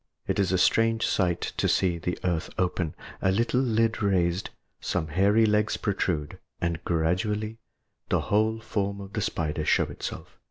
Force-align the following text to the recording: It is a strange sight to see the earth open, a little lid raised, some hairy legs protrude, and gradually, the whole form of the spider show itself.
It 0.25 0.39
is 0.39 0.51
a 0.51 0.57
strange 0.57 1.05
sight 1.05 1.41
to 1.57 1.67
see 1.67 1.99
the 1.99 2.17
earth 2.23 2.49
open, 2.57 2.95
a 3.21 3.29
little 3.31 3.59
lid 3.59 4.01
raised, 4.01 4.49
some 4.79 5.09
hairy 5.09 5.45
legs 5.45 5.77
protrude, 5.77 6.39
and 6.59 6.83
gradually, 6.83 7.59
the 8.09 8.21
whole 8.21 8.59
form 8.59 8.99
of 8.99 9.13
the 9.13 9.21
spider 9.21 9.63
show 9.63 9.83
itself. 9.85 10.39